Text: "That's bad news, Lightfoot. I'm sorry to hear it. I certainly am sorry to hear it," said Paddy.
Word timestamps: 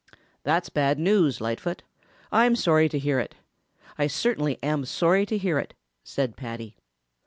"That's 0.41 0.69
bad 0.69 0.97
news, 0.97 1.39
Lightfoot. 1.39 1.83
I'm 2.31 2.55
sorry 2.55 2.89
to 2.89 2.97
hear 2.97 3.19
it. 3.19 3.35
I 3.99 4.07
certainly 4.07 4.57
am 4.63 4.83
sorry 4.83 5.27
to 5.27 5.37
hear 5.37 5.59
it," 5.59 5.75
said 6.03 6.35
Paddy. 6.35 6.75